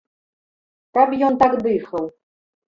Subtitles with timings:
[0.99, 2.13] Каб ён так дыхаў!